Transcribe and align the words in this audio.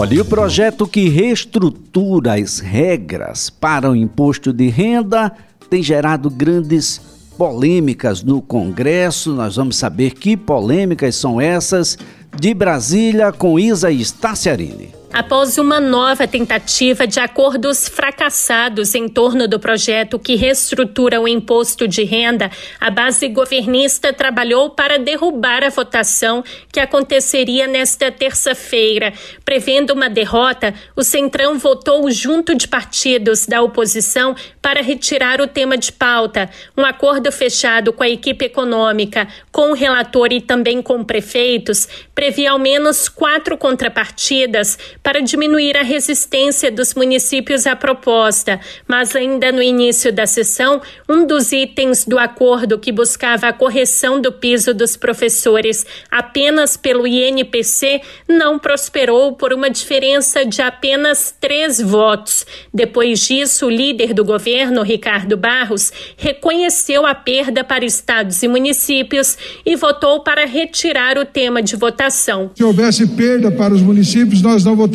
Olha, 0.00 0.14
e 0.14 0.20
o 0.22 0.24
projeto 0.24 0.86
que 0.86 1.10
reestrutura 1.10 2.40
as 2.40 2.58
regras 2.58 3.50
para 3.50 3.90
o 3.90 3.94
imposto 3.94 4.50
de 4.50 4.66
renda 4.70 5.30
tem 5.68 5.82
gerado 5.82 6.30
grandes 6.30 6.98
polêmicas 7.36 8.22
no 8.22 8.40
Congresso. 8.40 9.34
Nós 9.34 9.56
vamos 9.56 9.76
saber 9.76 10.14
que 10.14 10.38
polêmicas 10.38 11.16
são 11.16 11.38
essas. 11.38 11.98
De 12.34 12.54
Brasília, 12.54 13.30
com 13.30 13.60
Isa 13.60 13.92
Staciarini. 13.92 14.99
Após 15.12 15.58
uma 15.58 15.80
nova 15.80 16.28
tentativa 16.28 17.04
de 17.04 17.18
acordos 17.18 17.88
fracassados 17.88 18.94
em 18.94 19.08
torno 19.08 19.48
do 19.48 19.58
projeto 19.58 20.20
que 20.20 20.36
reestrutura 20.36 21.20
o 21.20 21.26
imposto 21.26 21.88
de 21.88 22.04
renda, 22.04 22.48
a 22.80 22.90
base 22.92 23.26
governista 23.26 24.12
trabalhou 24.12 24.70
para 24.70 25.00
derrubar 25.00 25.64
a 25.64 25.68
votação 25.68 26.44
que 26.72 26.78
aconteceria 26.78 27.66
nesta 27.66 28.12
terça-feira. 28.12 29.12
Prevendo 29.44 29.94
uma 29.94 30.08
derrota, 30.08 30.72
o 30.94 31.02
Centrão 31.02 31.58
votou 31.58 32.08
junto 32.12 32.54
de 32.54 32.68
partidos 32.68 33.46
da 33.46 33.60
oposição 33.62 34.36
para 34.62 34.80
retirar 34.80 35.40
o 35.40 35.48
tema 35.48 35.76
de 35.76 35.90
pauta. 35.90 36.48
Um 36.78 36.84
acordo 36.84 37.32
fechado 37.32 37.92
com 37.92 38.04
a 38.04 38.08
equipe 38.08 38.44
econômica, 38.44 39.26
com 39.50 39.72
o 39.72 39.74
relator 39.74 40.32
e 40.32 40.40
também 40.40 40.80
com 40.80 41.02
prefeitos, 41.02 41.88
previa 42.14 42.52
ao 42.52 42.60
menos 42.60 43.08
quatro 43.08 43.58
contrapartidas 43.58 44.78
para 45.02 45.20
diminuir 45.20 45.76
a 45.76 45.82
resistência 45.82 46.70
dos 46.70 46.94
municípios 46.94 47.66
à 47.66 47.74
proposta, 47.74 48.60
mas 48.86 49.16
ainda 49.16 49.50
no 49.50 49.62
início 49.62 50.12
da 50.12 50.26
sessão, 50.26 50.80
um 51.08 51.26
dos 51.26 51.52
itens 51.52 52.04
do 52.04 52.18
acordo 52.18 52.78
que 52.78 52.92
buscava 52.92 53.48
a 53.48 53.52
correção 53.52 54.20
do 54.20 54.30
piso 54.30 54.74
dos 54.74 54.96
professores 54.96 55.86
apenas 56.10 56.76
pelo 56.76 57.06
INPC 57.06 58.02
não 58.28 58.58
prosperou 58.58 59.32
por 59.32 59.52
uma 59.52 59.70
diferença 59.70 60.44
de 60.44 60.60
apenas 60.60 61.34
três 61.40 61.80
votos. 61.80 62.46
Depois 62.72 63.20
disso, 63.20 63.66
o 63.66 63.70
líder 63.70 64.12
do 64.12 64.24
governo, 64.24 64.82
Ricardo 64.82 65.36
Barros, 65.36 65.92
reconheceu 66.16 67.06
a 67.06 67.14
perda 67.14 67.64
para 67.64 67.84
estados 67.84 68.42
e 68.42 68.48
municípios 68.48 69.38
e 69.64 69.76
votou 69.76 70.20
para 70.20 70.44
retirar 70.44 71.16
o 71.16 71.24
tema 71.24 71.62
de 71.62 71.74
votação. 71.76 72.50
Se 72.54 72.62
houvesse 72.62 73.06
perda 73.06 73.50
para 73.50 73.72
os 73.72 73.80
municípios, 73.80 74.42
nós 74.42 74.64
não 74.64 74.76
votaríamos 74.76 74.89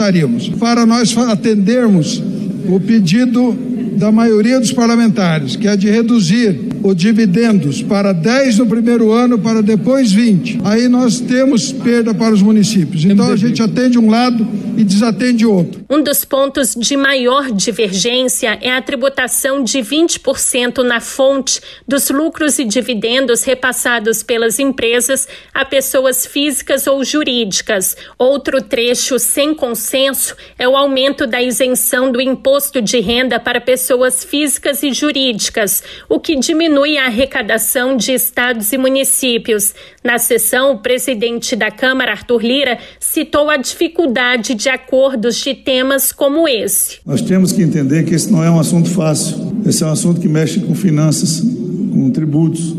Para 0.60 0.86
nós 0.86 1.16
atendermos 1.18 2.22
o 2.68 2.80
pedido 2.80 3.56
da 3.96 4.12
maioria 4.12 4.60
dos 4.60 4.72
parlamentares, 4.72 5.56
que 5.56 5.68
é 5.68 5.76
de 5.76 5.90
reduzir 5.90 6.60
os 6.84 6.96
dividendos 6.96 7.82
para 7.82 8.14
10 8.14 8.60
no 8.60 8.68
primeiro 8.68 9.12
ano, 9.12 9.40
para 9.40 9.62
depois 9.62 10.12
20. 10.12 10.60
Aí 10.64 10.88
nós 10.88 11.20
temos 11.20 11.72
perda 11.72 12.14
para 12.14 12.34
os 12.34 12.42
municípios. 12.42 13.06
Então 13.06 13.32
a 13.32 13.36
gente 13.36 13.62
atende 13.62 13.98
um 13.98 14.10
lado 14.10 14.46
e 14.78 14.84
desatende 14.84 15.46
outro. 15.46 15.84
Um 15.90 16.04
dos 16.04 16.26
pontos 16.26 16.76
de 16.76 16.98
maior 16.98 17.52
divergência 17.52 18.58
é 18.62 18.72
a 18.72 18.82
tributação 18.82 19.64
de 19.64 19.80
20% 19.80 20.84
na 20.84 21.00
fonte 21.00 21.62
dos 21.88 22.10
lucros 22.10 22.60
e 22.60 22.66
dividendos 22.66 23.44
repassados 23.44 24.22
pelas 24.22 24.60
empresas 24.60 25.28
a 25.54 25.64
pessoas 25.64 26.26
físicas 26.26 26.86
ou 26.86 27.04
jurídicas. 27.04 27.96
Outro 28.18 28.62
trecho 28.62 29.18
sem 29.18 29.56
consenso 29.56 30.36
é 30.60 30.68
o 30.68 30.76
aumento 30.76 31.26
da 31.26 31.42
isenção 31.42 32.12
do 32.12 32.22
imposto 32.22 32.55
de 32.82 33.00
renda 33.00 33.40
para 33.40 33.60
pessoas 33.60 34.24
físicas 34.24 34.82
e 34.82 34.94
jurídicas, 34.94 35.84
o 36.08 36.20
que 36.20 36.36
diminui 36.38 36.98
a 36.98 37.06
arrecadação 37.06 37.98
de 37.98 38.14
estados 38.14 38.72
e 38.72 38.78
municípios. 38.78 39.74
Na 40.04 40.18
sessão, 40.18 40.74
o 40.74 40.80
presidente 40.80 41.56
da 41.56 41.70
Câmara, 41.70 42.12
Arthur 42.12 42.42
Lira, 42.42 42.80
citou 43.00 43.50
a 43.50 43.58
dificuldade 43.58 44.54
de 44.54 44.70
acordos 44.70 45.36
de 45.38 45.54
temas 45.54 46.12
como 46.12 46.48
esse. 46.48 47.00
Nós 47.06 47.22
temos 47.22 47.52
que 47.52 47.62
entender 47.62 48.04
que 48.06 48.16
esse 48.16 48.32
não 48.32 48.44
é 48.44 48.50
um 48.50 48.60
assunto 48.60 48.90
fácil. 48.90 49.62
Esse 49.66 49.84
é 49.84 49.86
um 49.86 49.92
assunto 49.92 50.22
que 50.22 50.28
mexe 50.28 50.62
com 50.62 50.74
finanças, 50.74 51.42
com 51.42 52.10
tributos, 52.12 52.74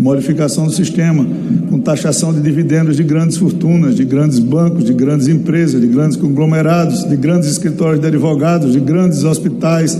modificação 0.00 0.66
do 0.66 0.72
sistema, 0.72 1.26
com 1.68 1.78
taxação 1.78 2.32
de 2.32 2.40
dividendos 2.40 2.96
de 2.96 3.02
grandes 3.02 3.36
fortunas, 3.36 3.94
de 3.94 4.04
grandes 4.04 4.38
bancos, 4.38 4.84
de 4.84 4.92
grandes 4.92 5.28
empresas, 5.28 5.80
de 5.80 5.86
grandes 5.86 6.16
conglomerados, 6.16 7.08
de 7.08 7.16
grandes 7.16 7.50
escritórios 7.50 8.00
de 8.00 8.06
advogados, 8.06 8.72
de 8.72 8.80
grandes 8.80 9.24
hospitais. 9.24 9.98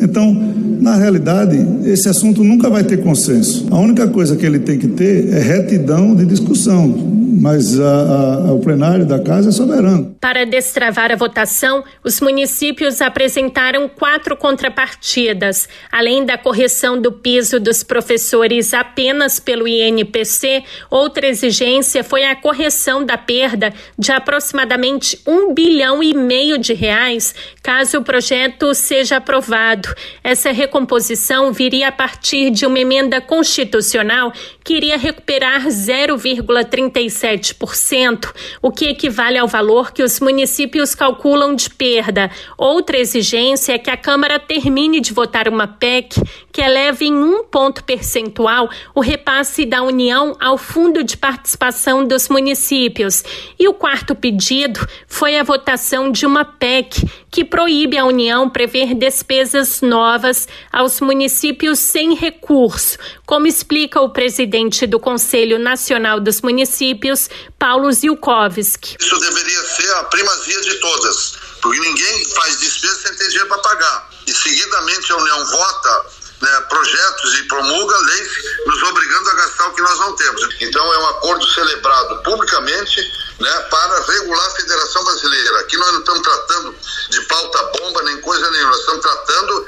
Então, 0.00 0.34
na 0.80 0.96
realidade, 0.96 1.56
esse 1.84 2.08
assunto 2.08 2.42
nunca 2.42 2.68
vai 2.68 2.82
ter 2.82 3.02
consenso. 3.02 3.66
A 3.70 3.78
única 3.78 4.08
coisa 4.08 4.36
que 4.36 4.44
ele 4.44 4.58
tem 4.58 4.78
que 4.78 4.88
ter 4.88 5.28
é 5.32 5.40
retidão 5.40 6.14
de 6.14 6.24
discussão 6.24 7.21
mas 7.32 7.80
a, 7.80 8.48
a, 8.48 8.52
o 8.52 8.60
plenário 8.60 9.06
da 9.06 9.18
casa 9.18 9.48
é 9.48 9.52
soberano. 9.52 10.14
Para 10.20 10.44
destravar 10.44 11.10
a 11.10 11.16
votação, 11.16 11.82
os 12.04 12.20
municípios 12.20 13.00
apresentaram 13.00 13.88
quatro 13.88 14.36
contrapartidas. 14.36 15.68
Além 15.90 16.26
da 16.26 16.36
correção 16.36 17.00
do 17.00 17.10
piso 17.10 17.58
dos 17.58 17.82
professores 17.82 18.74
apenas 18.74 19.40
pelo 19.40 19.66
INPC, 19.66 20.62
outra 20.90 21.26
exigência 21.26 22.04
foi 22.04 22.24
a 22.24 22.36
correção 22.36 23.04
da 23.04 23.16
perda 23.16 23.72
de 23.98 24.12
aproximadamente 24.12 25.18
um 25.26 25.54
bilhão 25.54 26.02
e 26.02 26.14
meio 26.14 26.58
de 26.58 26.74
reais, 26.74 27.34
caso 27.62 27.98
o 27.98 28.04
projeto 28.04 28.74
seja 28.74 29.16
aprovado. 29.16 29.88
Essa 30.22 30.52
recomposição 30.52 31.52
viria 31.52 31.88
a 31.88 31.92
partir 31.92 32.50
de 32.50 32.66
uma 32.66 32.78
emenda 32.78 33.20
constitucional 33.20 34.32
que 34.62 34.74
iria 34.74 34.98
recuperar 34.98 35.66
0,37 35.66 37.21
7%, 37.22 38.32
o 38.60 38.70
que 38.70 38.86
equivale 38.86 39.38
ao 39.38 39.46
valor 39.46 39.92
que 39.92 40.02
os 40.02 40.18
municípios 40.18 40.94
calculam 40.94 41.54
de 41.54 41.70
perda. 41.70 42.30
Outra 42.58 42.98
exigência 42.98 43.74
é 43.74 43.78
que 43.78 43.90
a 43.90 43.96
Câmara 43.96 44.40
termine 44.40 45.00
de 45.00 45.12
votar 45.12 45.48
uma 45.48 45.68
PEC 45.68 46.20
que 46.52 46.60
eleve 46.60 47.06
em 47.06 47.14
um 47.14 47.44
ponto 47.44 47.82
percentual 47.84 48.68
o 48.94 49.00
repasse 49.00 49.64
da 49.64 49.82
União 49.82 50.36
ao 50.40 50.58
Fundo 50.58 51.02
de 51.02 51.16
Participação 51.16 52.06
dos 52.06 52.28
Municípios. 52.28 53.24
E 53.58 53.66
o 53.68 53.74
quarto 53.74 54.14
pedido 54.14 54.86
foi 55.06 55.38
a 55.38 55.42
votação 55.42 56.10
de 56.10 56.26
uma 56.26 56.44
PEC 56.44 57.06
que 57.30 57.44
proíbe 57.44 57.96
a 57.96 58.04
União 58.04 58.50
prever 58.50 58.94
despesas 58.94 59.80
novas 59.80 60.46
aos 60.70 61.00
municípios 61.00 61.78
sem 61.78 62.14
recurso, 62.14 62.98
como 63.24 63.46
explica 63.46 64.00
o 64.00 64.10
presidente 64.10 64.86
do 64.86 65.00
Conselho 65.00 65.58
Nacional 65.58 66.20
dos 66.20 66.42
Municípios, 66.42 67.11
Paulo 67.58 67.92
Zilkowski. 67.92 68.96
Isso 69.00 69.18
deveria 69.18 69.64
ser 69.64 69.94
a 69.94 70.04
primazia 70.04 70.60
de 70.60 70.74
todas, 70.76 71.34
porque 71.60 71.80
ninguém 71.80 72.28
faz 72.34 72.60
despesa 72.60 73.08
sem 73.08 73.16
ter 73.16 73.28
dinheiro 73.28 73.48
para 73.48 73.58
pagar. 73.58 74.10
E 74.26 74.32
seguidamente 74.32 75.12
a 75.12 75.16
União 75.16 75.46
vota 75.46 76.06
né, 76.42 76.60
projetos 76.68 77.34
e 77.34 77.42
promulga 77.44 77.98
leis 77.98 78.30
nos 78.66 78.82
obrigando 78.82 79.30
a 79.30 79.34
gastar 79.34 79.68
o 79.68 79.74
que 79.74 79.82
nós 79.82 79.98
não 79.98 80.16
temos. 80.16 80.56
Então 80.60 80.92
é 80.92 80.98
um 80.98 81.08
acordo 81.08 81.46
celebrado 81.46 82.22
publicamente 82.22 83.00
né, 83.38 83.60
para 83.70 84.00
regular 84.00 84.46
a 84.46 84.50
Federação 84.50 85.04
Brasileira. 85.04 85.60
Aqui 85.60 85.76
nós 85.76 85.92
não 85.92 86.00
estamos 86.00 86.22
tratando 86.22 86.74
de 87.10 87.20
pauta 87.22 87.62
bomba 87.78 88.02
nem 88.02 88.20
coisa 88.20 88.50
nenhuma, 88.50 88.70
nós 88.70 88.80
estamos 88.80 89.02
tratando 89.02 89.66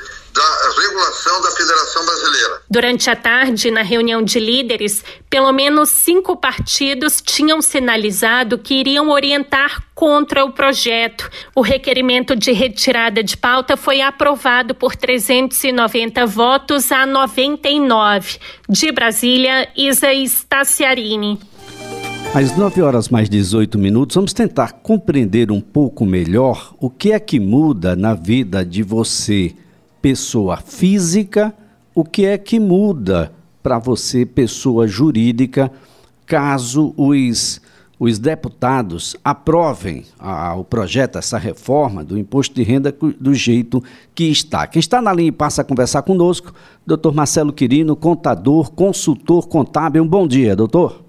regulação 1.25 1.43
da 1.43 1.51
Federação 1.51 2.05
Brasileira. 2.05 2.61
Durante 2.71 3.11
a 3.11 3.17
tarde, 3.17 3.71
na 3.71 3.83
reunião 3.83 4.23
de 4.23 4.39
líderes, 4.39 5.03
pelo 5.31 5.53
menos 5.53 5.89
cinco 5.89 6.37
partidos 6.37 7.23
tinham 7.25 7.63
sinalizado 7.63 8.59
que 8.59 8.75
iriam 8.75 9.09
orientar 9.09 9.83
contra 9.95 10.45
o 10.45 10.53
projeto. 10.53 11.29
O 11.55 11.63
requerimento 11.63 12.37
de 12.37 12.53
retirada 12.53 13.23
de 13.23 13.37
pauta 13.37 13.77
foi 13.77 14.01
aprovado 14.01 14.75
por 14.75 14.95
390 14.95 16.27
votos 16.27 16.93
a 16.93 17.07
99. 17.07 18.39
De 18.69 18.93
Brasília, 18.93 19.69
Isa 19.77 20.13
Staciarini. 20.13 21.39
Às 22.35 22.57
9 22.57 22.83
horas 22.83 23.09
mais 23.09 23.29
18 23.29 23.79
minutos, 23.79 24.17
vamos 24.17 24.33
tentar 24.33 24.73
compreender 24.73 25.53
um 25.53 25.61
pouco 25.61 26.05
melhor 26.05 26.75
o 26.81 26.91
que 26.91 27.13
é 27.13 27.21
que 27.21 27.39
muda 27.39 27.95
na 27.95 28.13
vida 28.13 28.65
de 28.65 28.83
você 28.83 29.55
pessoa 30.05 30.59
física, 30.59 31.55
o 31.95 32.05
que 32.05 32.27
é 32.27 32.37
que 32.37 32.61
muda 32.61 33.33
para 33.63 33.79
você, 33.79 34.27
pessoa 34.27 34.87
jurídica, 34.87 35.73
caso 36.27 36.93
os, 36.95 37.59
os 37.99 38.19
deputados 38.19 39.17
aprovem 39.25 40.05
a, 40.21 40.55
o 40.57 40.63
projeto, 40.63 41.17
essa 41.17 41.39
reforma 41.39 42.05
do 42.05 42.19
imposto 42.19 42.55
de 42.55 42.63
renda 42.63 42.95
do 43.19 43.33
jeito 43.33 43.83
que 44.15 44.31
está. 44.31 44.67
Quem 44.67 44.79
está 44.79 45.01
na 45.01 45.11
linha 45.11 45.29
e 45.29 45.33
passa 45.33 45.63
a 45.63 45.65
conversar 45.65 46.03
conosco, 46.03 46.53
doutor 46.87 47.15
Marcelo 47.15 47.51
Quirino, 47.51 47.97
contador, 47.97 48.73
consultor 48.73 49.49
contábil. 49.49 50.03
Um 50.03 50.07
bom 50.07 50.29
dia, 50.29 50.55
doutor. 50.55 51.03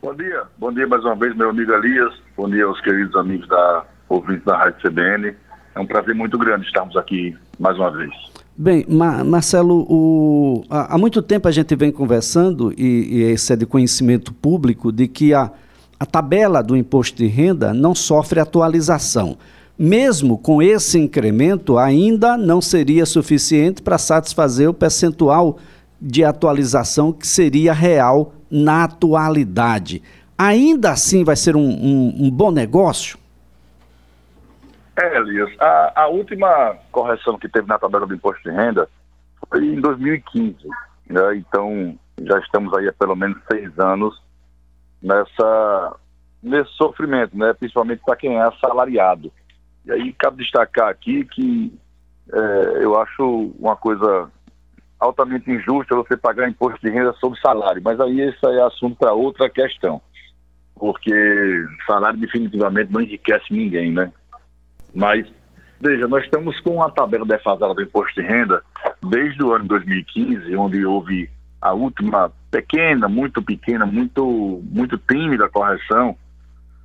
Bom 0.00 0.14
dia, 0.14 0.44
bom 0.56 0.72
dia 0.72 0.86
mais 0.86 1.04
uma 1.04 1.16
vez, 1.16 1.34
meu 1.34 1.50
amigo 1.50 1.72
Elias, 1.72 2.14
bom 2.36 2.48
dia 2.48 2.64
aos 2.64 2.80
queridos 2.80 3.16
amigos 3.16 3.48
da 3.48 3.84
ouvintes 4.08 4.44
da 4.44 4.56
Rádio 4.56 4.88
CBN. 4.88 5.34
É 5.74 5.80
um 5.80 5.86
prazer 5.86 6.14
muito 6.14 6.38
grande 6.38 6.66
estarmos 6.66 6.96
aqui 6.96 7.36
mais 7.62 7.78
uma 7.78 7.90
vez. 7.90 8.10
Bem, 8.54 8.84
Marcelo, 8.88 9.86
o, 9.88 10.64
há, 10.68 10.98
muito 10.98 11.22
tempo 11.22 11.48
a 11.48 11.50
gente 11.50 11.74
vem 11.74 11.90
conversando, 11.90 12.72
e, 12.76 12.84
e 12.84 13.32
isso 13.32 13.52
é 13.52 13.56
de 13.56 13.64
conhecimento 13.64 14.34
público, 14.34 14.92
de 14.92 15.08
que 15.08 15.32
a, 15.32 15.50
a 15.98 16.04
tabela 16.04 16.62
do 16.62 16.76
imposto 16.76 17.16
de 17.16 17.26
renda 17.26 17.72
não 17.72 17.94
sofre 17.94 18.40
atualização. 18.40 19.38
Mesmo 19.78 20.36
com 20.36 20.60
esse 20.60 20.98
incremento, 20.98 21.78
ainda 21.78 22.36
não 22.36 22.60
seria 22.60 23.06
suficiente 23.06 23.80
para 23.80 23.96
satisfazer 23.96 24.68
o 24.68 24.74
percentual 24.74 25.58
de 26.00 26.24
atualização 26.24 27.12
que 27.12 27.26
seria 27.26 27.72
real 27.72 28.34
na 28.50 28.84
atualidade. 28.84 30.02
Ainda 30.36 30.90
assim 30.90 31.24
vai 31.24 31.36
ser 31.36 31.56
um, 31.56 31.64
um, 31.64 32.26
um 32.26 32.30
bom 32.30 32.50
negócio? 32.50 33.21
É, 34.96 35.16
Elias, 35.16 35.50
a, 35.58 36.02
a, 36.02 36.06
última 36.08 36.76
correção 36.90 37.38
que 37.38 37.48
teve 37.48 37.66
na 37.66 37.78
tabela 37.78 38.06
do 38.06 38.14
imposto 38.14 38.42
de 38.42 38.54
renda 38.54 38.88
foi 39.48 39.64
em 39.64 39.80
2015. 39.80 40.56
Né? 41.08 41.36
Então, 41.36 41.98
já 42.22 42.38
estamos 42.38 42.74
aí 42.74 42.88
há 42.88 42.92
pelo 42.92 43.16
menos 43.16 43.38
seis 43.50 43.78
anos 43.78 44.20
nessa, 45.02 45.96
nesse 46.42 46.70
sofrimento, 46.72 47.36
né? 47.36 47.54
principalmente 47.54 48.02
para 48.04 48.16
quem 48.16 48.36
é 48.36 48.42
assalariado. 48.42 49.32
E 49.86 49.92
aí 49.92 50.12
cabe 50.12 50.42
destacar 50.42 50.88
aqui 50.88 51.24
que 51.24 51.72
é, 52.30 52.84
eu 52.84 53.00
acho 53.00 53.52
uma 53.58 53.74
coisa 53.74 54.30
altamente 55.00 55.50
injusta 55.50 55.96
você 55.96 56.16
pagar 56.16 56.48
imposto 56.48 56.78
de 56.80 56.90
renda 56.92 57.12
sobre 57.14 57.40
salário, 57.40 57.82
mas 57.82 57.98
aí 57.98 58.20
esse 58.20 58.46
é 58.46 58.62
assunto 58.62 58.96
para 58.96 59.12
outra 59.12 59.50
questão, 59.50 60.00
porque 60.76 61.12
salário 61.86 62.20
definitivamente 62.20 62.92
não 62.92 63.00
enriquece 63.00 63.46
ninguém, 63.50 63.90
né? 63.90 64.12
Mas, 64.94 65.26
veja, 65.80 66.06
nós 66.06 66.24
estamos 66.24 66.58
com 66.60 66.76
uma 66.76 66.90
tabela 66.90 67.24
defasada 67.24 67.74
do 67.74 67.82
imposto 67.82 68.20
de 68.20 68.26
renda 68.26 68.62
desde 69.02 69.42
o 69.42 69.52
ano 69.52 69.64
2015, 69.64 70.54
onde 70.56 70.84
houve 70.84 71.30
a 71.60 71.72
última 71.72 72.30
pequena, 72.50 73.08
muito 73.08 73.42
pequena, 73.42 73.86
muito, 73.86 74.62
muito 74.70 74.98
tímida 74.98 75.48
correção, 75.48 76.16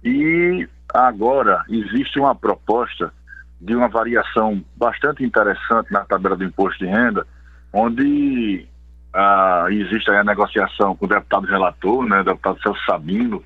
e 0.03 0.67
agora 0.93 1.63
existe 1.67 2.19
uma 2.19 2.35
proposta 2.35 3.11
de 3.59 3.75
uma 3.75 3.87
variação 3.87 4.63
bastante 4.75 5.23
interessante 5.23 5.91
na 5.91 6.05
tabela 6.05 6.37
do 6.37 6.43
imposto 6.43 6.85
de 6.85 6.89
renda, 6.89 7.25
onde 7.73 8.67
ah, 9.13 9.65
existe 9.69 10.09
a 10.11 10.23
negociação 10.23 10.95
com 10.95 11.05
o 11.05 11.09
deputado 11.09 11.47
relator, 11.47 12.05
né, 12.05 12.21
o 12.21 12.23
deputado 12.23 12.61
Celso 12.61 12.85
Sabino, 12.85 13.43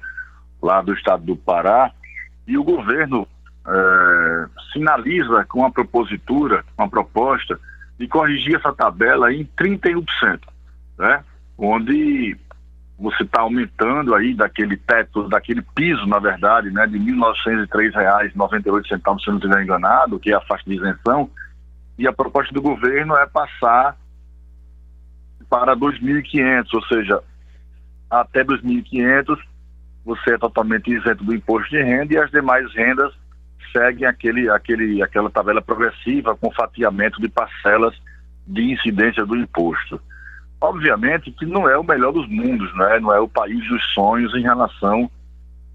lá 0.61 0.81
do 0.81 0.93
estado 0.93 1.23
do 1.23 1.35
Pará, 1.35 1.91
e 2.45 2.57
o 2.57 2.63
governo 2.63 3.27
eh, 3.67 4.45
sinaliza 4.73 5.45
com 5.45 5.59
uma 5.59 5.71
propositura, 5.71 6.65
uma 6.77 6.89
proposta 6.89 7.59
de 7.97 8.07
corrigir 8.07 8.55
essa 8.55 8.73
tabela 8.73 9.31
em 9.31 9.47
31%, 9.57 10.39
né? 10.97 11.23
onde 11.57 12.37
você 12.97 13.23
está 13.23 13.41
aumentando 13.41 14.13
aí 14.13 14.33
daquele 14.33 14.77
teto, 14.77 15.27
daquele 15.27 15.61
piso, 15.75 16.05
na 16.05 16.19
verdade, 16.19 16.69
né, 16.69 16.85
de 16.85 16.99
R$ 16.99 17.13
1.903,98, 17.13 19.19
se 19.19 19.27
não 19.27 19.37
estiver 19.37 19.63
enganado, 19.63 20.19
que 20.19 20.31
é 20.31 20.35
a 20.35 20.41
faixa 20.41 20.63
de 20.67 20.75
isenção, 20.75 21.29
e 21.97 22.07
a 22.07 22.13
proposta 22.13 22.53
do 22.53 22.61
governo 22.61 23.15
é 23.15 23.25
passar 23.25 23.97
para 25.49 25.75
2.500, 25.75 26.67
ou 26.73 26.83
seja, 26.85 27.23
até 28.09 28.43
2.500 28.43 29.37
você 30.05 30.33
é 30.33 30.37
totalmente 30.37 30.91
isento 30.91 31.23
do 31.23 31.33
imposto 31.33 31.69
de 31.69 31.81
renda 31.81 32.13
e 32.13 32.17
as 32.17 32.31
demais 32.31 32.71
rendas 32.73 33.13
seguem 33.71 34.07
aquele, 34.07 34.49
aquele, 34.49 35.01
aquela 35.01 35.29
tabela 35.29 35.61
progressiva 35.61 36.35
com 36.35 36.51
fatiamento 36.51 37.21
de 37.21 37.29
parcelas 37.29 37.95
de 38.45 38.71
incidência 38.71 39.25
do 39.25 39.35
imposto. 39.35 39.99
Obviamente 40.59 41.31
que 41.31 41.45
não 41.45 41.67
é 41.67 41.77
o 41.77 41.83
melhor 41.83 42.11
dos 42.11 42.27
mundos, 42.27 42.73
não 42.75 42.85
é, 42.85 42.99
não 42.99 43.13
é 43.13 43.19
o 43.19 43.27
país 43.27 43.67
dos 43.67 43.83
sonhos 43.93 44.33
em 44.35 44.41
relação 44.41 45.09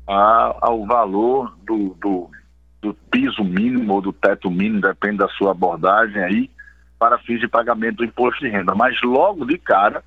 a, 0.07 0.57
ao 0.61 0.87
valor 0.87 1.57
do, 1.67 1.97
do, 2.01 2.31
do 2.81 2.95
piso 3.11 3.43
mínimo 3.43 3.95
ou 3.95 4.01
do 4.01 4.13
teto 4.13 4.51
mínimo, 4.51 4.81
depende 4.81 5.19
da 5.19 5.29
sua 5.29 5.51
abordagem 5.51 6.23
aí, 6.23 6.51
para 6.99 7.19
fins 7.19 7.41
de 7.41 7.49
pagamento 7.49 7.97
do 7.97 8.05
imposto 8.05 8.45
de 8.45 8.51
renda. 8.51 8.75
Mas 8.75 9.01
logo 9.03 9.45
de 9.45 9.59
cara, 9.59 10.03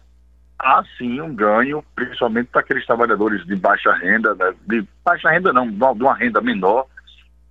há 0.57 0.83
sim 0.97 1.21
um 1.21 1.33
ganho, 1.33 1.83
principalmente 1.95 2.47
para 2.47 2.61
aqueles 2.61 2.85
trabalhadores 2.85 3.45
de 3.45 3.55
baixa 3.55 3.93
renda, 3.93 4.33
né? 4.35 4.53
de 4.67 4.87
baixa 5.03 5.29
renda 5.29 5.53
não, 5.53 5.69
de 5.69 6.03
uma 6.03 6.15
renda 6.15 6.41
menor, 6.41 6.85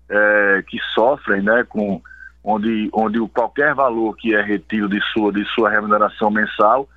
é, 0.08 0.64
que 0.66 0.78
sofrem, 0.94 1.42
né, 1.42 1.64
com 1.68 2.00
onde, 2.42 2.88
onde 2.92 3.18
qualquer 3.28 3.74
valor 3.74 4.16
que 4.16 4.34
é 4.34 4.40
retido 4.40 4.88
de 4.88 5.00
sua, 5.12 5.32
de 5.32 5.44
sua 5.54 5.70
remuneração 5.70 6.30
mensal 6.30 6.88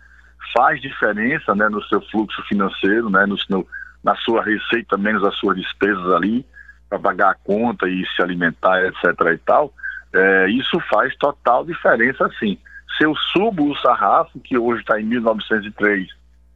faz 0.54 0.82
diferença, 0.82 1.54
né, 1.56 1.68
no 1.70 1.84
seu 1.84 2.02
fluxo 2.10 2.42
financeiro, 2.44 3.10
né, 3.10 3.26
no, 3.26 3.38
no 3.50 3.68
na 4.04 4.16
sua 4.16 4.44
receita 4.44 4.98
menos 4.98 5.24
as 5.24 5.36
suas 5.36 5.56
despesas 5.56 6.12
ali 6.14 6.44
para 6.90 7.00
pagar 7.00 7.30
a 7.32 7.36
conta 7.36 7.88
e 7.88 8.04
se 8.16 8.22
alimentar, 8.22 8.84
etc. 8.86 9.06
e 9.34 9.38
tal. 9.38 9.72
É, 10.14 10.50
isso 10.50 10.80
faz 10.90 11.16
total 11.18 11.64
diferença, 11.64 12.30
sim. 12.40 12.58
Se 12.98 13.06
eu 13.06 13.16
subo 13.16 13.70
o 13.70 13.78
sarrafo, 13.78 14.40
que 14.40 14.58
hoje 14.58 14.82
está 14.82 15.00
em 15.00 15.08
1.903, 15.10 16.08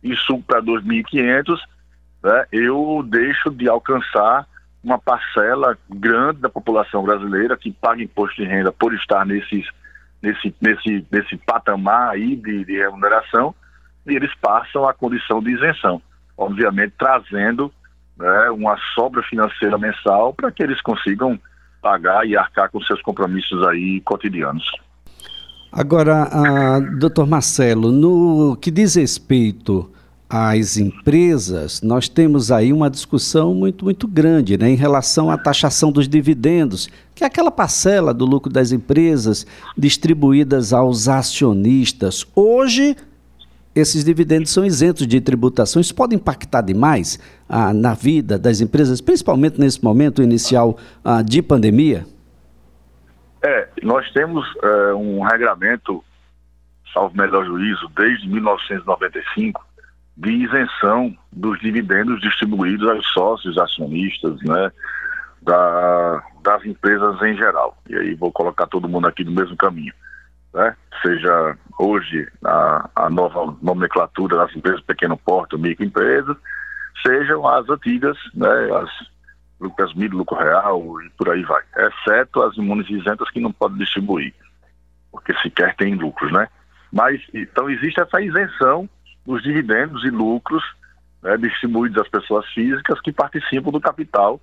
e 0.04 0.16
subo 0.16 0.44
para 0.44 0.62
2.500, 0.62 1.58
né, 2.24 2.46
eu 2.52 3.06
deixo 3.08 3.50
de 3.52 3.70
alcançar 3.70 4.46
uma 4.86 5.00
parcela 5.00 5.76
grande 5.90 6.42
da 6.42 6.50
população 6.50 7.04
brasileira 7.04 7.58
que 7.58 7.72
paga 7.72 8.04
imposto 8.04 8.40
de 8.40 8.48
renda 8.48 8.72
por 8.72 8.94
estar 8.94 9.26
nesses, 9.26 9.66
nesse, 10.22 10.56
nesse, 10.62 11.08
nesse 11.12 11.38
patamar 11.38 12.12
aí 12.12 12.36
de, 12.36 12.64
de 12.64 12.78
remuneração, 12.78 13.56
e 14.06 14.16
eles 14.16 14.32
passam 14.40 14.88
a 14.88 14.94
condição 14.94 15.42
de 15.42 15.52
isenção, 15.52 16.00
obviamente 16.38 16.94
trazendo 17.00 17.74
né, 18.16 18.52
uma 18.52 18.78
sobra 18.94 19.24
financeira 19.24 19.76
mensal 19.76 20.32
para 20.36 20.52
que 20.52 20.62
eles 20.62 20.80
consigam 20.82 21.40
pagar 21.82 22.24
e 22.28 22.38
arcar 22.38 22.70
com 22.70 22.80
seus 22.82 23.02
compromissos 23.02 23.66
aí 23.68 24.00
cotidianos. 24.02 24.66
Agora, 25.72 26.30
uh, 26.30 27.00
doutor 27.00 27.26
Marcelo, 27.26 27.92
no 27.92 28.56
que 28.56 28.70
diz 28.70 28.96
respeito 28.96 29.92
às 30.38 30.76
empresas, 30.76 31.82
nós 31.82 32.10
temos 32.10 32.52
aí 32.52 32.74
uma 32.74 32.90
discussão 32.90 33.56
muito, 33.56 33.86
muito 33.86 34.06
grande 34.06 34.58
né, 34.58 34.70
em 34.70 34.76
relação 34.76 35.32
à 35.32 35.38
taxação 35.38 35.94
dos 35.94 36.10
dividendos, 36.10 36.90
que 37.16 37.24
é 37.24 37.28
aquela 37.28 37.50
parcela 37.50 38.14
do 38.14 38.26
lucro 38.26 38.52
das 38.52 38.74
empresas 38.74 39.48
distribuídas 39.78 40.74
aos 40.74 41.08
acionistas. 41.08 42.28
Hoje, 42.36 42.98
esses 43.74 44.04
dividendos 44.04 44.52
são 44.52 44.66
isentos 44.66 45.08
de 45.08 45.22
tributação. 45.22 45.82
Isso 45.82 45.96
pode 45.96 46.14
impactar 46.14 46.60
demais 46.60 47.18
ah, 47.48 47.74
na 47.74 47.94
vida 47.94 48.38
das 48.38 48.60
empresas, 48.60 49.00
principalmente 49.00 49.58
nesse 49.58 49.82
momento 49.82 50.22
inicial 50.22 50.78
ah, 51.02 51.22
de 51.22 51.42
pandemia? 51.42 52.06
É, 53.42 53.70
nós 53.84 54.12
temos 54.12 54.46
é, 54.62 54.94
um 54.96 55.22
regramento, 55.22 56.04
salvo 56.94 57.16
melhor 57.16 57.46
juízo, 57.46 57.90
desde 57.96 58.28
1995, 58.28 59.64
de 60.18 60.32
isenção 60.32 61.16
dos 61.32 61.60
dividendos 61.60 62.22
distribuídos 62.22 62.90
aos 62.90 63.06
sócios 63.12 63.58
acionistas, 63.58 64.40
né, 64.42 64.72
da, 65.42 66.24
das 66.42 66.66
empresas 66.66 67.22
em 67.22 67.36
geral. 67.36 67.78
E 67.90 67.96
aí 67.96 68.16
vou 68.16 68.32
colocar 68.32 68.68
todo 68.68 68.88
mundo 68.88 69.08
aqui 69.08 69.24
no 69.24 69.32
mesmo 69.32 69.56
caminho 69.58 69.94
né? 70.56 70.76
seja 71.02 71.58
hoje 71.78 72.28
a, 72.44 72.90
a 72.96 73.10
nova 73.10 73.56
nomenclatura 73.62 74.38
das 74.38 74.56
empresas 74.56 74.82
pequeno 74.82 75.18
porte, 75.18 75.58
microempresas, 75.58 76.38
sejam 77.06 77.46
as 77.46 77.70
antigas, 77.70 78.18
né? 78.34 78.50
as 78.82 78.90
lucros 79.60 79.94
mil, 79.94 80.10
lucro 80.12 80.38
real 80.38 80.82
e 81.02 81.10
por 81.12 81.30
aí 81.30 81.44
vai, 81.44 81.62
exceto 81.78 82.42
as 82.42 82.56
imunes 82.56 82.90
isentas 82.90 83.30
que 83.30 83.40
não 83.42 83.52
podem 83.52 83.78
distribuir, 83.78 84.34
porque 85.12 85.34
sequer 85.40 85.76
tem 85.76 85.94
lucros, 85.96 86.32
né? 86.32 86.48
Mas, 86.92 87.22
então 87.34 87.70
existe 87.70 88.00
essa 88.00 88.22
isenção 88.22 88.90
dos 89.26 89.42
dividendos 89.42 90.04
e 90.04 90.10
lucros 90.10 90.64
né, 91.24 91.38
distribuídos 91.38 92.02
às 92.02 92.10
pessoas 92.10 92.46
físicas 92.54 93.00
que 93.02 93.12
participam 93.12 93.72
do 93.72 93.82
capital 93.82 94.40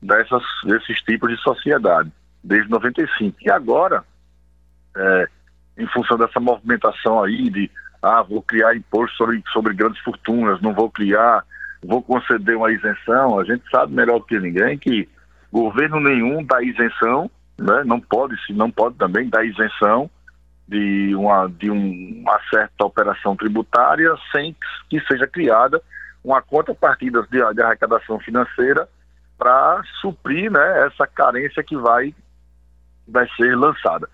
dessas, 0.00 0.42
desses 0.64 1.00
tipos 1.02 1.30
de 1.30 1.40
sociedade, 1.42 2.10
desde 2.42 2.70
95. 2.70 3.36
E 3.42 3.50
agora, 3.50 4.04
é, 4.96 5.28
em 5.78 5.86
função 5.88 6.16
dessa 6.16 6.40
movimentação 6.40 7.22
aí 7.22 7.50
de 7.50 7.70
ah, 8.02 8.22
vou 8.22 8.42
criar 8.42 8.74
imposto 8.74 9.16
sobre, 9.16 9.42
sobre 9.52 9.74
grandes 9.74 10.00
fortunas, 10.02 10.60
não 10.60 10.74
vou 10.74 10.90
criar, 10.90 11.44
vou 11.84 12.02
conceder 12.02 12.56
uma 12.56 12.72
isenção, 12.72 13.38
a 13.38 13.44
gente 13.44 13.62
sabe 13.70 13.92
melhor 13.92 14.18
do 14.18 14.24
que 14.24 14.40
ninguém 14.40 14.76
que 14.76 15.08
governo 15.52 16.00
nenhum 16.00 16.42
dá 16.44 16.60
isenção, 16.62 17.30
né? 17.58 17.84
não 17.84 18.00
pode, 18.00 18.34
se 18.44 18.52
não 18.52 18.70
pode 18.70 18.96
também 18.96 19.28
dar 19.28 19.44
isenção 19.44 20.10
de 20.68 21.14
uma, 21.14 21.48
de 21.48 21.70
um, 21.70 22.22
uma 22.22 22.40
certa 22.50 22.84
operação 22.84 23.36
tributária 23.36 24.14
sem 24.30 24.56
que 24.88 25.00
seja 25.00 25.26
criada 25.26 25.82
uma 26.24 26.40
contrapartida 26.40 27.22
de, 27.30 27.54
de 27.54 27.62
arrecadação 27.62 28.18
financeira 28.20 28.88
para 29.36 29.82
suprir 30.00 30.50
né, 30.50 30.86
essa 30.86 31.06
carência 31.06 31.62
que 31.62 31.76
vai, 31.76 32.14
vai 33.08 33.28
ser 33.36 33.56
lançada. 33.56 34.08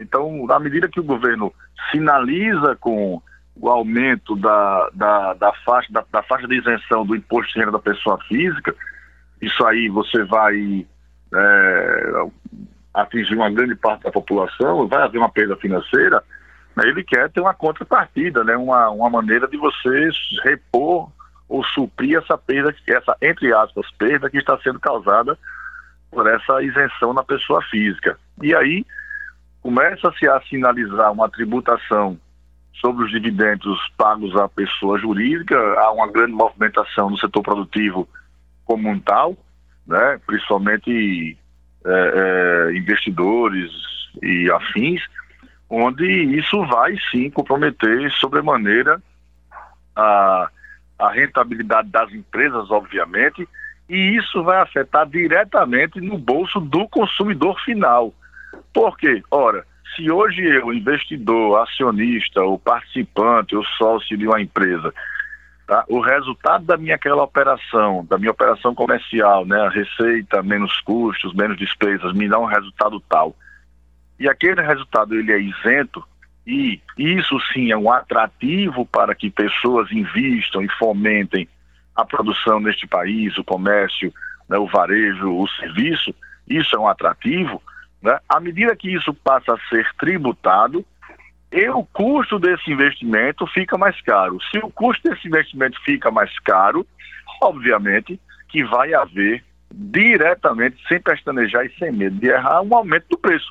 Então, 0.00 0.46
na 0.46 0.58
medida 0.58 0.88
que 0.88 0.98
o 0.98 1.04
governo 1.04 1.54
sinaliza 1.90 2.76
com 2.76 3.22
o 3.54 3.68
aumento 3.68 4.34
da, 4.34 4.90
da, 4.92 5.34
da 5.34 5.52
faixa, 5.64 5.92
da, 5.92 6.04
da, 6.10 6.22
faixa 6.22 6.48
de 6.48 6.56
isenção 6.56 7.06
do 7.06 7.14
imposto 7.14 7.52
de 7.52 7.60
renda 7.60 7.72
da 7.72 7.78
pessoa 7.78 8.18
física, 8.24 8.74
isso 9.40 9.64
aí 9.64 9.88
você 9.88 10.24
vai 10.24 10.86
é, 11.34 12.12
atingir 12.94 13.34
uma 13.34 13.50
grande 13.50 13.74
parte 13.74 14.02
da 14.02 14.10
população, 14.10 14.86
vai 14.86 15.02
haver 15.02 15.18
uma 15.18 15.30
perda 15.30 15.56
financeira, 15.56 16.22
né, 16.76 16.84
ele 16.86 17.02
quer 17.02 17.30
ter 17.30 17.40
uma 17.40 17.54
contrapartida, 17.54 18.44
né, 18.44 18.56
uma, 18.56 18.90
uma 18.90 19.10
maneira 19.10 19.48
de 19.48 19.56
você 19.56 20.10
repor 20.42 21.10
ou 21.48 21.64
suprir 21.64 22.18
essa 22.18 22.36
perda, 22.38 22.74
essa, 22.86 23.16
entre 23.20 23.52
aspas, 23.52 23.86
perda 23.98 24.30
que 24.30 24.38
está 24.38 24.58
sendo 24.58 24.80
causada 24.80 25.38
por 26.10 26.26
essa 26.26 26.62
isenção 26.62 27.12
na 27.12 27.22
pessoa 27.22 27.62
física. 27.62 28.18
E 28.42 28.54
aí 28.54 28.84
começa-se 29.62 30.28
a 30.28 30.40
sinalizar 30.42 31.12
uma 31.12 31.28
tributação 31.28 32.18
sobre 32.80 33.04
os 33.04 33.10
dividendos 33.10 33.78
pagos 33.96 34.34
à 34.36 34.48
pessoa 34.48 34.98
jurídica, 34.98 35.56
há 35.78 35.92
uma 35.92 36.10
grande 36.10 36.32
movimentação 36.32 37.10
no 37.10 37.18
setor 37.18 37.42
produtivo 37.42 38.08
como 38.64 38.88
um 38.88 38.98
tal, 38.98 39.36
né, 39.86 40.18
principalmente 40.26 41.36
é, 41.84 42.70
é, 42.70 42.76
investidores 42.76 43.70
e 44.22 44.50
afins, 44.50 45.02
onde 45.68 46.06
isso 46.36 46.64
vai 46.66 46.96
sim 47.10 47.30
comprometer 47.30 48.10
sobremaneira 48.12 49.02
a, 49.96 50.48
a 50.98 51.10
rentabilidade 51.10 51.88
das 51.88 52.12
empresas, 52.12 52.70
obviamente, 52.70 53.48
e 53.88 54.16
isso 54.16 54.42
vai 54.42 54.60
afetar 54.60 55.06
diretamente 55.06 56.00
no 56.00 56.18
bolso 56.18 56.60
do 56.60 56.88
consumidor 56.88 57.58
final. 57.60 58.12
Por 58.72 58.96
quê? 58.96 59.22
Ora, 59.30 59.64
se 59.94 60.10
hoje 60.10 60.42
eu, 60.42 60.72
investidor, 60.72 61.60
acionista, 61.62 62.42
o 62.42 62.58
participante, 62.58 63.56
o 63.56 63.64
sócio 63.76 64.16
de 64.16 64.26
uma 64.26 64.40
empresa, 64.40 64.92
tá? 65.72 65.84
o 65.88 66.00
resultado 66.00 66.66
da 66.66 66.76
minha 66.76 66.96
aquela 66.96 67.22
operação, 67.22 68.04
da 68.04 68.18
minha 68.18 68.30
operação 68.30 68.74
comercial, 68.74 69.46
né, 69.46 69.58
a 69.58 69.70
receita 69.70 70.42
menos 70.42 70.78
custos, 70.82 71.32
menos 71.32 71.56
despesas, 71.56 72.12
me 72.12 72.28
dá 72.28 72.38
um 72.38 72.44
resultado 72.44 73.00
tal. 73.08 73.34
E 74.20 74.28
aquele 74.28 74.60
resultado 74.60 75.14
ele 75.14 75.32
é 75.32 75.40
isento 75.40 76.04
e 76.46 76.78
isso 76.98 77.40
sim 77.52 77.70
é 77.72 77.76
um 77.76 77.90
atrativo 77.90 78.84
para 78.84 79.14
que 79.14 79.30
pessoas 79.30 79.90
invistam 79.90 80.62
e 80.62 80.68
fomentem 80.78 81.48
a 81.96 82.04
produção 82.04 82.60
neste 82.60 82.86
país, 82.86 83.38
o 83.38 83.44
comércio, 83.44 84.12
né, 84.48 84.58
o 84.58 84.66
varejo, 84.66 85.34
o 85.34 85.48
serviço, 85.48 86.14
isso 86.46 86.76
é 86.76 86.78
um 86.78 86.86
atrativo. 86.88 87.62
Né? 88.02 88.18
À 88.28 88.38
medida 88.40 88.76
que 88.76 88.92
isso 88.92 89.14
passa 89.14 89.54
a 89.54 89.68
ser 89.70 89.88
tributado, 89.98 90.84
e 91.52 91.68
o 91.68 91.84
custo 91.84 92.38
desse 92.38 92.70
investimento 92.72 93.46
fica 93.48 93.76
mais 93.76 94.00
caro. 94.00 94.38
Se 94.50 94.58
o 94.58 94.70
custo 94.70 95.08
desse 95.08 95.28
investimento 95.28 95.78
fica 95.84 96.10
mais 96.10 96.36
caro, 96.40 96.86
obviamente 97.42 98.18
que 98.48 98.64
vai 98.64 98.94
haver 98.94 99.44
diretamente, 99.70 100.76
sem 100.86 101.00
pestanejar 101.00 101.64
e 101.64 101.74
sem 101.78 101.92
medo 101.92 102.16
de 102.16 102.28
errar, 102.28 102.62
um 102.62 102.74
aumento 102.74 103.06
do 103.08 103.18
preço. 103.18 103.50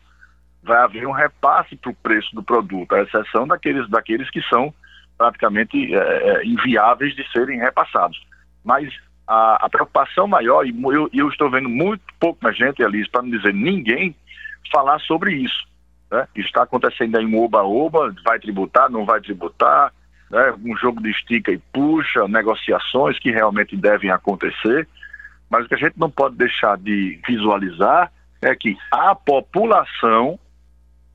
Vai 0.64 0.78
haver 0.78 1.08
um 1.08 1.12
repasse 1.12 1.76
para 1.76 1.92
o 1.92 1.96
preço 1.96 2.34
do 2.36 2.44
produto, 2.44 2.94
à 2.94 3.02
exceção 3.02 3.48
daqueles, 3.48 3.90
daqueles 3.90 4.30
que 4.30 4.42
são 4.44 4.74
praticamente 5.18 5.94
é, 5.94 6.46
inviáveis 6.46 7.16
de 7.16 7.28
serem 7.32 7.60
repassados. 7.60 8.22
Mas 8.64 8.92
a, 9.28 9.66
a 9.66 9.70
preocupação 9.70 10.28
maior, 10.28 10.66
e 10.66 10.70
eu, 10.70 11.10
eu, 11.14 11.30
estou 11.30 11.50
vendo 11.50 11.70
muito 11.70 12.04
pouca 12.20 12.52
gente, 12.52 12.84
Alice, 12.84 13.10
para 13.10 13.24
não 13.24 13.32
dizer 13.32 13.54
ninguém, 13.54 14.16
falar 14.72 15.00
sobre 15.00 15.34
isso. 15.34 15.71
Né? 16.12 16.28
Está 16.36 16.64
acontecendo 16.64 17.18
aí 17.18 17.26
um 17.26 17.42
oba-oba, 17.42 18.14
vai 18.24 18.38
tributar, 18.40 18.90
não 18.90 19.06
vai 19.06 19.22
tributar, 19.22 19.94
né? 20.30 20.54
um 20.64 20.76
jogo 20.76 21.02
de 21.02 21.10
estica 21.10 21.52
e 21.52 21.58
puxa, 21.58 22.28
negociações 22.28 23.18
que 23.18 23.32
realmente 23.32 23.78
devem 23.78 24.12
acontecer, 24.12 24.88
mas 25.50 25.66
o 25.66 25.70
que 25.70 25.76
a 25.76 25.78
gente 25.78 25.98
não 25.98 26.10
pode 26.10 26.36
deixar 26.36 26.78
de 26.78 27.20
visualizar 27.26 28.12
é 28.42 28.54
que 28.56 28.78
a 28.92 29.16
população 29.16 30.38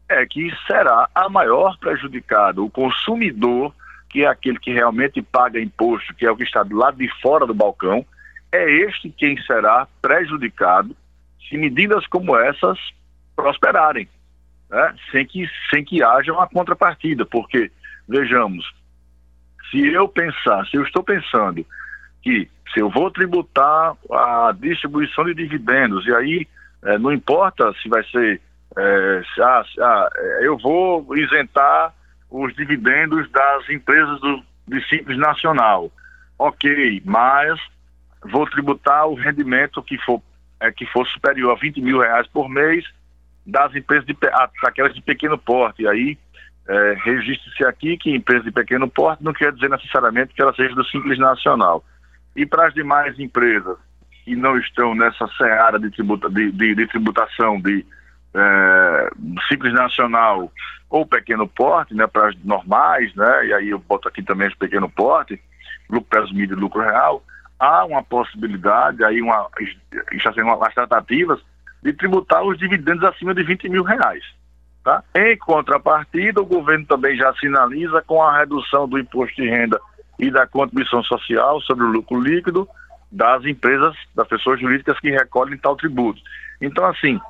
é 0.09 0.25
que 0.25 0.53
será 0.67 1.09
a 1.15 1.29
maior 1.29 1.77
prejudicada, 1.79 2.63
o 2.63 2.71
consumidor, 2.71 3.75
que 4.09 4.23
é 4.23 4.29
aquele 4.29 4.59
que 4.59 4.73
realmente 4.73 5.21
paga 5.21 5.61
imposto, 5.61 6.15
que 6.15 6.25
é 6.25 6.31
o 6.31 6.37
que 6.37 6.45
está 6.45 6.63
do 6.63 6.77
lado 6.77 6.97
de 6.97 7.09
fora 7.21 7.45
do 7.45 7.53
balcão, 7.53 8.07
é 8.53 8.71
este 8.87 9.11
quem 9.11 9.37
será 9.43 9.89
prejudicado 10.01 10.97
se 11.49 11.59
medidas 11.59 12.07
como 12.07 12.37
essas 12.37 12.79
prosperarem 13.35 14.09
né? 14.71 14.95
sem, 15.11 15.27
que, 15.27 15.49
sem 15.71 15.85
que 15.85 16.03
haja 16.03 16.33
uma 16.33 16.49
contrapartida, 16.49 17.25
porque, 17.25 17.71
vejamos, 18.09 18.65
se 19.71 19.87
eu 19.89 20.09
pensar, 20.09 20.67
se 20.67 20.77
eu 20.77 20.83
estou 20.83 21.03
pensando 21.03 21.65
que 22.23 22.49
se 22.73 22.81
eu 22.81 22.91
vou 22.91 23.11
tributar 23.11 23.95
a 24.11 24.53
distribuição 24.59 25.25
de 25.25 25.35
dividendos, 25.35 26.07
e 26.07 26.15
aí 26.15 26.49
é, 26.85 26.99
não 26.99 27.13
importa 27.13 27.73
se 27.83 27.89
vai 27.89 28.03
ser, 28.05 28.41
é, 28.77 29.23
se, 29.35 29.43
ah, 29.43 29.65
ah, 29.81 30.09
eu 30.43 30.59
vou 30.59 31.17
isentar 31.17 31.95
os 32.31 32.55
dividendos 32.55 33.31
das 33.31 33.69
empresas 33.71 34.21
do, 34.21 34.43
de 34.69 34.87
Simples 34.89 35.19
Nacional, 35.19 35.91
ok, 36.39 37.03
mas 37.05 37.59
vou 38.31 38.47
tributar 38.47 39.07
o 39.07 39.15
rendimento 39.15 39.83
que 39.83 39.97
for, 39.99 40.21
é, 40.61 40.71
que 40.71 40.87
for 40.87 41.07
superior 41.07 41.53
a 41.53 41.61
20 41.61 41.81
mil 41.81 42.01
reais 42.01 42.27
por 42.29 42.49
mês 42.49 42.85
das 43.47 43.75
empresas 43.75 44.05
de 44.05 44.17
aquelas 44.65 44.95
de 44.95 45.01
pequeno 45.01 45.39
porte. 45.39 45.83
E 45.83 45.89
aí 45.89 46.19
é, 46.69 46.97
registre-se 47.05 47.65
aqui 47.65 47.97
que 47.97 48.15
empresa 48.15 48.45
de 48.45 48.51
pequeno 48.51 48.89
porte 48.89 49.23
não 49.23 49.33
quer 49.33 49.53
dizer 49.53 49.71
necessariamente 49.71 50.35
que 50.35 50.43
ela 50.43 50.55
seja 50.55 50.75
do 50.75 50.85
Simples 50.85 51.19
Nacional. 51.19 51.85
E 52.35 52.45
para 52.45 52.67
as 52.67 52.75
demais 52.75 53.19
empresas 53.19 53.79
que 54.25 54.35
não 54.35 54.59
estão 54.59 54.95
nessa 54.95 55.29
seara 55.39 55.79
de, 55.79 55.91
tributa, 55.91 56.29
de, 56.29 56.51
de, 56.51 56.75
de 56.75 56.87
tributação 56.89 57.61
de 57.61 57.87
é, 58.35 59.11
Simples 59.49 59.73
Nacional 59.73 60.51
ou 60.91 61.07
pequeno 61.07 61.47
porte, 61.47 61.95
né, 61.95 62.07
para 62.07 62.29
as 62.29 62.45
normais, 62.45 63.15
né, 63.15 63.47
e 63.47 63.55
aí 63.55 63.69
eu 63.71 63.79
boto 63.79 64.09
aqui 64.09 64.23
também 64.23 64.49
de 64.49 64.57
pequeno 64.57 64.89
porte, 64.89 65.41
lucro 65.89 66.09
presumido 66.09 66.55
e 66.55 66.57
lucro 66.57 66.81
real, 66.81 67.23
há 67.59 67.85
uma 67.85 68.03
possibilidade, 68.03 69.05
aí 69.05 69.21
uma, 69.23 69.49
está 70.13 70.33
sendo 70.33 70.49
umas 70.49 70.75
tratativas 70.75 71.41
de 71.87 71.93
tributar 71.93 72.43
os 72.43 72.59
dividendos 72.59 73.05
acima 73.05 73.33
de 73.33 73.45
20 73.45 73.69
mil 73.69 73.85
reais. 73.85 74.25
Tá? 74.83 75.05
Em 75.15 75.37
contrapartida, 75.39 76.41
o 76.41 76.47
governo 76.47 76.85
também 76.85 77.17
já 77.17 77.33
sinaliza 77.35 78.03
com 78.03 78.21
a 78.21 78.39
redução 78.39 78.89
do 78.89 78.99
imposto 78.99 79.41
de 79.41 79.49
renda 79.49 79.81
e 80.19 80.29
da 80.29 80.49
contribuição 80.49 81.03
social 81.05 81.61
sobre 81.61 81.85
o 81.85 81.93
lucro 81.93 82.21
líquido 82.21 82.69
das 83.11 83.45
empresas, 83.45 83.95
das 84.17 84.27
pessoas 84.27 84.61
jurídicas 84.61 84.99
que 84.99 85.11
recolhem 85.11 85.57
tal 85.59 85.77
tributo. 85.77 86.21
Então, 86.61 86.85
assim, 86.87 87.21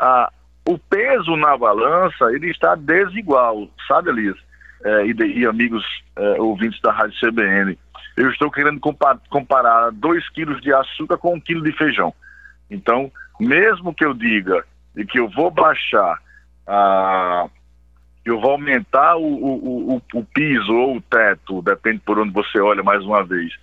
a, 0.00 0.32
o 0.66 0.78
peso 0.78 1.36
na 1.36 1.54
balança 1.58 2.32
ele 2.32 2.50
está 2.50 2.74
desigual, 2.74 3.68
sabe, 3.86 4.10
Elias? 4.10 4.38
É, 4.82 5.06
e, 5.06 5.40
e, 5.40 5.46
amigos 5.46 5.84
é, 6.16 6.40
ouvintes 6.40 6.80
da 6.80 6.90
Rádio 6.90 7.18
CBN, 7.20 7.78
eu 8.16 8.30
estou 8.30 8.50
querendo 8.50 8.80
comparar 9.28 9.90
2 9.90 10.28
quilos 10.30 10.60
de 10.62 10.72
açúcar 10.72 11.18
com 11.18 11.34
um 11.34 11.40
quilo 11.40 11.62
de 11.62 11.72
feijão. 11.72 12.14
Então, 12.70 13.10
mesmo 13.38 13.94
que 13.94 14.04
eu 14.04 14.14
diga 14.14 14.64
que 15.08 15.18
eu 15.18 15.28
vou 15.28 15.50
baixar 15.50 16.20
a 16.66 17.48
eu 18.24 18.40
vou 18.40 18.50
aumentar 18.50 19.16
o, 19.16 19.22
o, 19.22 19.94
o, 19.94 20.02
o, 20.14 20.24
piso 20.24 20.72
ou 20.72 20.96
o 20.96 21.00
teto, 21.00 21.62
depende 21.62 22.00
por 22.00 22.18
onde 22.18 22.32
você 22.32 22.58
olha 22.58 22.82
mais 22.82 23.04
uma 23.04 23.22
vez, 23.22 23.54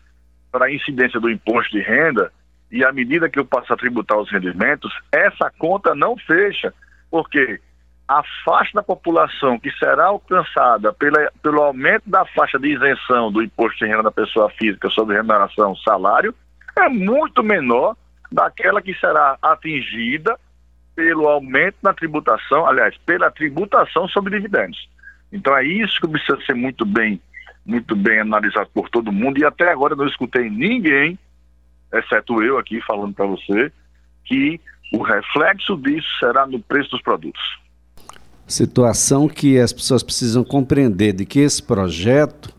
para 0.50 0.67
a 0.67 0.74
incidência 0.74 1.19
do 1.19 1.29
imposto 1.29 1.75
de 1.75 1.83
renda, 1.83 2.31
e 2.72 2.81
à 2.81 2.89
medida 2.93 3.29
que 3.29 3.38
eu 3.38 3.43
passo 3.43 3.74
a 3.74 3.75
tributar 3.75 4.17
os 4.17 4.31
rendimentos, 4.31 4.89
essa 5.12 5.51
conta 5.60 5.93
não 5.93 6.15
fecha, 6.15 6.74
porque 7.12 7.60
a 8.07 8.24
faixa 8.45 8.72
da 8.74 8.81
população 8.81 9.60
que 9.60 9.69
será 9.72 10.05
alcançada 10.05 10.93
pela, 10.93 11.29
pelo 11.41 11.62
aumento 11.62 12.10
da 12.10 12.25
faixa 12.25 12.57
de 12.57 12.74
isenção 12.74 13.31
do 13.31 13.43
imposto 13.43 13.79
de 13.79 13.91
renda 13.91 14.03
da 14.03 14.12
pessoa 14.12 14.50
física 14.51 14.89
sobre 14.89 15.15
remuneração 15.15 15.75
salário 15.77 16.33
é 16.77 16.88
muito 16.88 17.43
menor 17.43 17.95
daquela 18.33 18.81
que 18.81 18.95
será 18.95 19.37
atingida 19.39 20.39
pelo 20.95 21.27
aumento 21.27 21.77
na 21.83 21.93
tributação, 21.93 22.65
aliás, 22.65 22.97
pela 23.05 23.29
tributação 23.29 24.07
sobre 24.07 24.35
dividendos. 24.35 24.89
Então 25.31 25.55
é 25.55 25.63
isso 25.63 26.01
que 26.01 26.07
precisa 26.07 26.39
ser 26.43 26.55
muito 26.55 26.83
bem, 26.83 27.21
muito 27.63 27.95
bem 27.95 28.19
analisado 28.19 28.69
por 28.73 28.89
todo 28.89 29.11
mundo 29.11 29.37
e 29.37 29.45
até 29.45 29.71
agora 29.71 29.95
não 29.95 30.07
escutei 30.07 30.49
ninguém, 30.49 31.17
exceto 31.93 32.41
eu 32.41 32.57
aqui 32.57 32.81
falando 32.81 33.13
para 33.13 33.25
você, 33.27 33.71
que 34.25 34.59
o 34.91 35.03
reflexo 35.03 35.77
disso 35.77 36.07
será 36.19 36.47
no 36.47 36.59
preço 36.59 36.89
dos 36.89 37.01
produtos. 37.01 37.41
Situação 38.47 39.27
que 39.27 39.59
as 39.59 39.71
pessoas 39.71 40.01
precisam 40.01 40.43
compreender 40.43 41.13
de 41.13 41.25
que 41.25 41.39
esse 41.39 41.61
projeto 41.61 42.49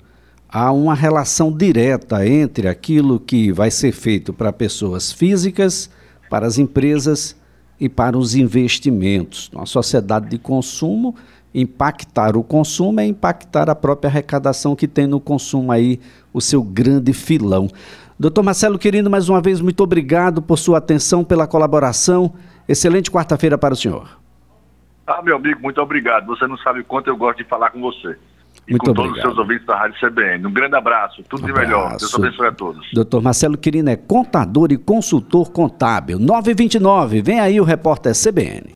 há 0.54 0.70
uma 0.70 0.94
relação 0.94 1.50
direta 1.50 2.25
entre 2.25 2.68
aquilo 2.68 3.18
que 3.18 3.50
vai 3.50 3.73
ser 3.73 3.90
feito 3.90 4.32
para 4.32 4.52
pessoas 4.52 5.11
físicas, 5.11 5.90
para 6.30 6.46
as 6.46 6.58
empresas 6.58 7.37
e 7.80 7.88
para 7.88 8.16
os 8.16 8.37
investimentos. 8.37 9.50
Na 9.52 9.66
sociedade 9.66 10.28
de 10.28 10.38
consumo, 10.38 11.16
impactar 11.52 12.37
o 12.37 12.44
consumo 12.44 13.00
é 13.00 13.04
impactar 13.04 13.68
a 13.68 13.75
própria 13.75 14.08
arrecadação 14.08 14.76
que 14.76 14.87
tem 14.87 15.08
no 15.08 15.18
consumo 15.18 15.73
aí 15.73 15.99
o 16.32 16.40
seu 16.40 16.62
grande 16.62 17.12
filão. 17.12 17.68
Doutor 18.16 18.44
Marcelo 18.44 18.78
Querido, 18.78 19.11
mais 19.11 19.28
uma 19.28 19.40
vez, 19.40 19.61
muito 19.61 19.82
obrigado 19.82 20.40
por 20.40 20.56
sua 20.56 20.78
atenção, 20.78 21.25
pela 21.25 21.49
colaboração. 21.49 22.32
Excelente 22.68 23.11
quarta-feira 23.11 23.58
para 23.58 23.75
o 23.75 23.76
senhor. 23.76 24.20
Ah, 25.04 25.20
meu 25.20 25.34
amigo, 25.34 25.61
muito 25.61 25.80
obrigado. 25.80 26.26
Você 26.26 26.46
não 26.46 26.56
sabe 26.58 26.78
o 26.78 26.84
quanto 26.84 27.08
eu 27.08 27.16
gosto 27.16 27.38
de 27.38 27.44
falar 27.44 27.70
com 27.70 27.80
você. 27.80 28.16
E 28.66 28.73
muito 28.73 28.85
com 28.85 28.90
obrigado. 28.92 29.12
todos 29.14 29.16
os 29.18 29.23
seus 29.23 29.38
ouvintes 29.38 29.66
da 29.66 29.76
Rádio 29.76 29.97
CBN. 30.00 30.47
Um 30.47 30.52
grande 30.52 30.75
abraço, 30.76 31.23
tudo 31.28 31.42
Um 31.42 31.47
de 31.47 31.52
melhor. 31.52 31.87
abraço. 31.87 31.99
Deus 32.11 32.14
abençoe 32.14 32.47
a 32.49 32.52
todos. 32.52 32.87
Doutor 32.92 33.23
Marcelo 33.23 33.59
Quirino 33.59 33.90
é 33.90 33.97
contador 33.97 34.73
e 34.73 34.76
consultor 34.78 35.50
contábil. 35.52 36.18
929, 36.18 37.21
vem 37.23 37.40
aí 37.40 37.61
o 37.61 37.64
repórter 37.64 38.12
CBN. 38.14 38.64